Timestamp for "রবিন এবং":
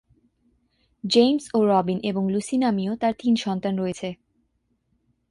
1.65-2.23